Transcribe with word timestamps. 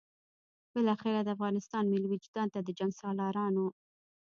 بالاخره 0.73 1.19
د 1.23 1.29
افغانستان 1.35 1.83
ملي 1.87 2.07
وجدان 2.09 2.47
ته 2.53 2.59
د 2.63 2.69
جنګسالارانو. 2.79 3.65